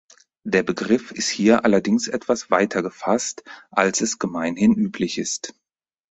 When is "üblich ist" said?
4.73-5.53